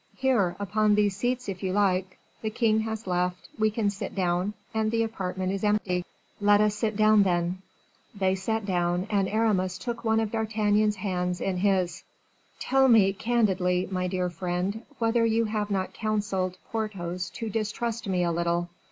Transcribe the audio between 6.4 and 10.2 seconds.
us sit down, then." They sat down, and Aramis took one